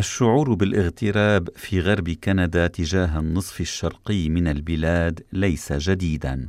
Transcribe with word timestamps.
الشعور 0.00 0.54
بالاغتراب 0.54 1.48
في 1.56 1.80
غرب 1.80 2.10
كندا 2.10 2.66
تجاه 2.66 3.18
النصف 3.18 3.60
الشرقي 3.60 4.28
من 4.28 4.48
البلاد 4.48 5.20
ليس 5.32 5.72
جديدا 5.72 6.48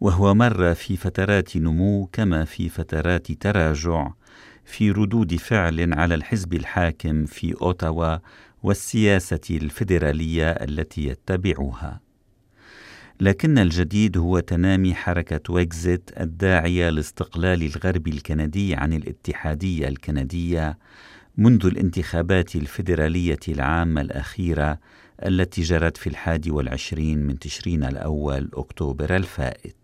وهو 0.00 0.34
مر 0.34 0.74
في 0.74 0.96
فترات 0.96 1.56
نمو 1.56 2.08
كما 2.12 2.44
في 2.44 2.68
فترات 2.68 3.32
تراجع 3.32 4.12
في 4.64 4.90
ردود 4.90 5.36
فعل 5.36 5.94
على 5.94 6.14
الحزب 6.14 6.54
الحاكم 6.54 7.26
في 7.26 7.54
أوتاوا 7.62 8.16
والسياسة 8.62 9.40
الفيدرالية 9.50 10.50
التي 10.50 11.06
يتبعها. 11.06 12.00
لكن 13.20 13.58
الجديد 13.58 14.18
هو 14.18 14.38
تنامي 14.40 14.94
حركة 14.94 15.52
ويكزيت 15.52 16.10
الداعية 16.20 16.90
لاستقلال 16.90 17.62
الغرب 17.62 18.08
الكندي 18.08 18.74
عن 18.74 18.92
الاتحادية 18.92 19.88
الكندية 19.88 20.78
منذ 21.38 21.66
الانتخابات 21.66 22.56
الفيدرالية 22.56 23.38
العامة 23.48 24.00
الأخيرة 24.00 24.78
التي 25.26 25.62
جرت 25.62 25.96
في 25.96 26.06
الحادي 26.06 26.50
والعشرين 26.50 27.18
من 27.18 27.38
تشرين 27.38 27.84
الأول 27.84 28.50
أكتوبر 28.54 29.16
الفائت. 29.16 29.76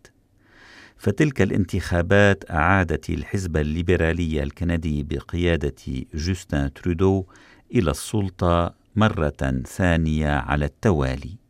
فتلك 0.96 1.42
الانتخابات 1.42 2.50
أعادت 2.50 3.10
الحزب 3.10 3.56
الليبرالي 3.56 4.42
الكندي 4.42 5.02
بقيادة 5.02 5.74
جوستن 6.14 6.72
ترودو 6.72 7.24
إلى 7.74 7.90
السلطة 7.90 8.74
مرة 8.96 9.62
ثانية 9.66 10.30
على 10.30 10.64
التوالي 10.64 11.40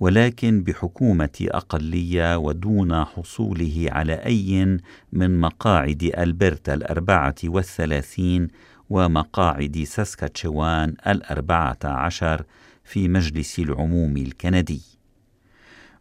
ولكن 0.00 0.62
بحكومة 0.62 1.46
أقلية 1.48 2.38
ودون 2.38 3.04
حصوله 3.04 3.86
على 3.88 4.12
أي 4.12 4.78
من 5.12 5.40
مقاعد 5.40 6.12
ألبرتا 6.18 6.74
الأربعة 6.74 7.34
والثلاثين 7.44 8.48
ومقاعد 8.92 9.84
ساسكاتشوان 9.86 10.94
الأربعة 11.06 11.78
عشر 11.84 12.44
في 12.84 13.08
مجلس 13.08 13.58
العموم 13.58 14.16
الكندي. 14.16 14.82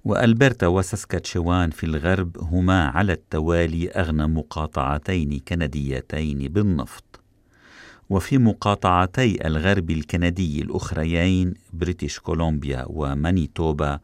وألبرتا 0.05 0.67
وساسكاتشوان 0.67 1.69
في 1.69 1.85
الغرب 1.85 2.37
هما 2.37 2.87
على 2.87 3.13
التوالي 3.13 3.89
أغنى 3.89 4.27
مقاطعتين 4.27 5.39
كنديتين 5.47 6.37
بالنفط. 6.47 7.21
وفي 8.09 8.37
مقاطعتي 8.37 9.47
الغرب 9.47 9.91
الكندي 9.91 10.61
الأخريين 10.61 11.53
بريتش 11.73 12.19
كولومبيا 12.19 12.85
ومانيتوبا 12.87 13.99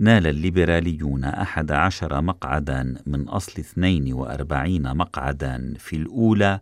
نال 0.00 0.26
الليبراليون 0.26 1.24
أحد 1.24 1.72
عشر 1.72 2.20
مقعدا 2.22 2.94
من 3.06 3.28
أصل 3.28 3.52
42 3.60 4.96
مقعدا 4.96 5.74
في 5.78 5.96
الأولى 5.96 6.60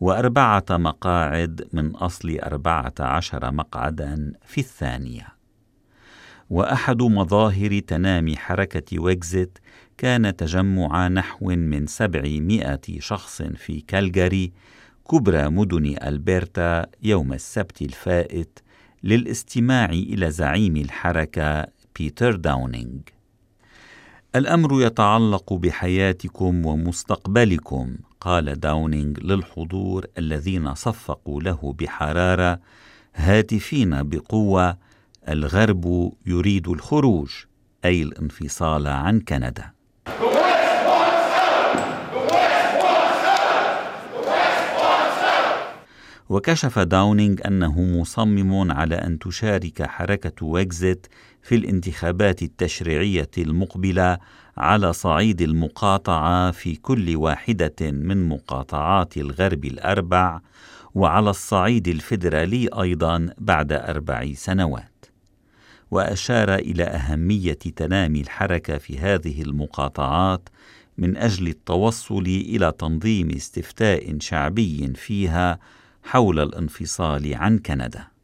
وأربعة 0.00 0.64
مقاعد 0.70 1.68
من 1.72 1.90
أصل 1.90 2.38
أربعة 2.38 2.94
عشر 3.00 3.52
مقعدا 3.52 4.32
في 4.44 4.58
الثانية. 4.58 5.26
وأحد 6.50 7.02
مظاهر 7.02 7.78
تنامي 7.78 8.36
حركة 8.36 8.98
ويكزيت 8.98 9.58
كان 9.98 10.36
تجمع 10.36 11.08
نحو 11.08 11.46
من 11.46 11.86
سبعمائة 11.86 13.00
شخص 13.00 13.42
في 13.42 13.80
كالجاري 13.80 14.52
كبرى 15.10 15.48
مدن 15.48 15.96
ألبرتا 16.02 16.86
يوم 17.02 17.32
السبت 17.32 17.82
الفائت 17.82 18.58
للاستماع 19.02 19.84
إلى 19.90 20.30
زعيم 20.30 20.76
الحركة 20.76 21.66
بيتر 21.98 22.36
داونينغ. 22.36 23.00
الأمر 24.36 24.82
يتعلق 24.82 25.52
بحياتكم 25.52 26.66
ومستقبلكم 26.66 27.96
قال 28.20 28.60
داونينغ 28.60 29.20
للحضور 29.20 30.06
الذين 30.18 30.74
صفقوا 30.74 31.42
له 31.42 31.74
بحرارة 31.78 32.60
هاتفين 33.14 34.08
بقوة 34.08 34.76
الغرب 35.28 36.12
يريد 36.26 36.68
الخروج 36.68 37.30
أي 37.84 38.02
الانفصال 38.02 38.86
عن 38.86 39.20
كندا. 39.20 39.70
وكشف 46.28 46.78
داونينغ 46.78 47.36
أنه 47.46 47.80
مصمم 47.80 48.72
على 48.72 48.94
أن 48.94 49.18
تشارك 49.18 49.82
حركة 49.82 50.46
ويكزيت 50.46 51.06
في 51.46 51.54
الانتخابات 51.54 52.42
التشريعية 52.42 53.30
المقبلة 53.38 54.18
على 54.56 54.92
صعيد 54.92 55.42
المقاطعة 55.42 56.50
في 56.50 56.76
كل 56.76 57.16
واحدة 57.16 57.76
من 57.80 58.28
مقاطعات 58.28 59.16
الغرب 59.16 59.64
الأربع 59.64 60.40
وعلى 60.94 61.30
الصعيد 61.30 61.88
الفيدرالي 61.88 62.68
أيضا 62.68 63.28
بعد 63.38 63.72
أربع 63.72 64.32
سنوات. 64.34 65.06
وأشار 65.90 66.54
إلى 66.54 66.84
أهمية 66.84 67.52
تنامي 67.52 68.20
الحركة 68.20 68.78
في 68.78 68.98
هذه 68.98 69.42
المقاطعات 69.42 70.48
من 70.98 71.16
أجل 71.16 71.48
التوصل 71.48 72.26
إلى 72.26 72.72
تنظيم 72.78 73.30
استفتاء 73.30 74.18
شعبي 74.18 74.92
فيها 74.94 75.58
حول 76.04 76.40
الانفصال 76.40 77.34
عن 77.34 77.58
كندا. 77.58 78.15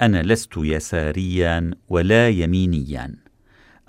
أنا 0.00 0.22
لست 0.22 0.52
يساريا 0.56 1.70
ولا 1.88 2.28
يمينيا. 2.28 3.14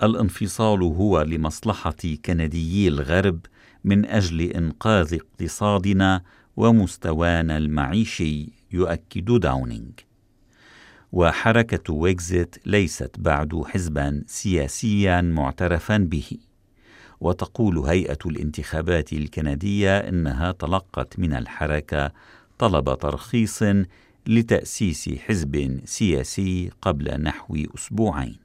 الانفصال 0.03 0.84
هو 0.84 1.22
لمصلحة 1.22 1.96
كنديي 2.25 2.88
الغرب 2.88 3.40
من 3.84 4.06
أجل 4.06 4.42
إنقاذ 4.42 5.14
اقتصادنا 5.14 6.22
ومستوانا 6.58 7.58
المعيشي 7.58 8.50
يؤكد 8.72 9.40
داونينغ. 9.40 9.92
وحركة 11.12 11.94
ويكزيت 11.94 12.56
ليست 12.66 13.16
بعد 13.19 13.64
حزبا 13.66 14.24
سياسيا 14.28 15.22
معترفا 15.22 15.98
به. 15.98 16.38
وتقول 17.19 17.78
هيئة 17.80 18.18
الانتخابات 18.25 19.14
الكندية 19.14 19.98
إنها 19.98 20.52
تلقت 20.52 21.19
من 21.19 21.34
الحركة 21.34 22.12
طلب 22.58 22.98
ترخيص 22.98 23.64
لتأسيس 24.30 25.10
حزب 25.10 25.80
سياسي 25.86 26.70
قبل 26.82 27.22
نحو 27.22 27.58
أسبوعين 27.76 28.36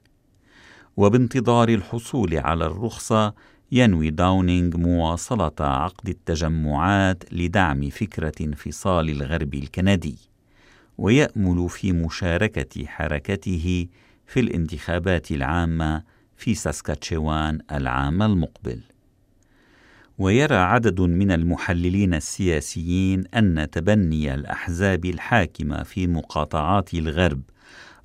وبانتظار 0.97 1.69
الحصول 1.69 2.39
على 2.39 2.67
الرخصة 2.67 3.35
ينوي 3.73 4.11
داونينغ 4.11 4.77
مواصلة 4.77 5.53
عقد 5.61 6.09
التجمعات 6.09 7.33
لدعم 7.33 7.91
فكرة 7.91 8.33
انفصال 8.41 9.11
الغرب 9.11 9.55
الكندي 9.55 10.17
ويأمل 10.99 11.69
في 11.69 11.93
مشاركة 11.93 12.87
حركته 12.87 13.87
في 14.27 14.41
الانتخابات 14.41 15.31
العامة 15.31 16.03
في 16.37 16.55
ساسكاتشوان 16.55 17.61
العام 17.73 18.23
المقبل. 18.23 18.81
ويرى 20.19 20.57
عدد 20.57 21.01
من 21.01 21.31
المحللين 21.31 22.15
السياسيين 22.15 23.25
أن 23.35 23.71
تبني 23.73 24.35
الأحزاب 24.35 25.05
الحاكمة 25.05 25.83
في 25.83 26.07
مقاطعات 26.07 26.95
الغرب 26.95 27.43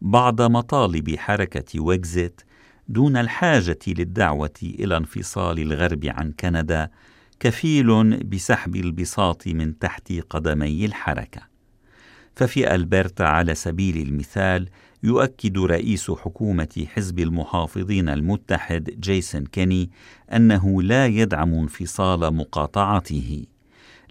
بعض 0.01 0.41
مطالب 0.41 1.15
حركة 1.15 1.79
ويكزيت 1.79 2.41
دون 2.87 3.17
الحاجة 3.17 3.79
للدعوة 3.87 4.53
إلى 4.63 4.97
انفصال 4.97 5.59
الغرب 5.59 6.05
عن 6.05 6.31
كندا 6.31 6.89
كفيل 7.39 8.17
بسحب 8.23 8.75
البساط 8.75 9.47
من 9.47 9.79
تحت 9.79 10.13
قدمي 10.29 10.85
الحركة. 10.85 11.58
ففي 12.39 12.75
ألبرتا 12.75 13.23
على 13.23 13.55
سبيل 13.55 14.07
المثال 14.07 14.69
يؤكد 15.03 15.57
رئيس 15.57 16.11
حكومة 16.11 16.85
حزب 16.95 17.19
المحافظين 17.19 18.09
المتحد 18.09 18.95
جيسون 18.99 19.45
كيني 19.45 19.89
أنه 20.33 20.81
لا 20.81 21.07
يدعم 21.07 21.53
انفصال 21.53 22.33
مقاطعته 22.35 23.45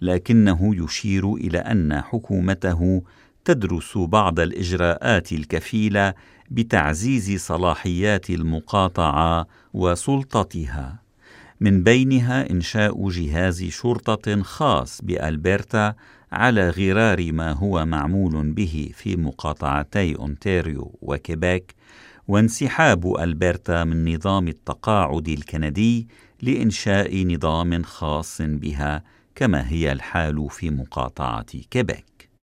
لكنه 0.01 0.75
يشير 0.83 1.33
إلى 1.33 1.57
أن 1.57 2.01
حكومته 2.01 3.03
تدرس 3.45 3.97
بعض 3.97 4.39
الإجراءات 4.39 5.31
الكفيلة 5.31 6.13
بتعزيز 6.51 7.41
صلاحيات 7.41 8.29
المقاطعة 8.29 9.47
وسلطتها. 9.73 10.99
من 11.61 11.83
بينها 11.83 12.49
إنشاء 12.49 13.09
جهاز 13.09 13.63
شرطة 13.63 14.41
خاص 14.41 15.01
بألبرتا 15.03 15.95
على 16.31 16.69
غرار 16.69 17.31
ما 17.31 17.51
هو 17.51 17.85
معمول 17.85 18.51
به 18.51 18.91
في 18.93 19.15
مقاطعتي 19.15 20.15
أونتاريو 20.15 20.99
وكيبيك 21.01 21.75
وانسحاب 22.27 23.15
ألبرتا 23.19 23.83
من 23.83 24.15
نظام 24.15 24.47
التقاعد 24.47 25.27
الكندي 25.27 26.07
لإنشاء 26.41 27.25
نظام 27.25 27.83
خاص 27.83 28.41
بها 28.41 29.03
كما 29.35 29.69
هي 29.69 29.91
الحال 29.91 30.49
في 30.49 30.69
مقاطعة 30.69 31.45
كيبيك 31.71 32.18